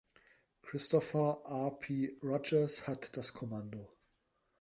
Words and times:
Christopher 0.63 1.43
R.P. 1.45 2.17
Rodgers 2.23 2.87
hat 2.87 3.15
das 3.17 3.33
Kommando. 3.33 3.95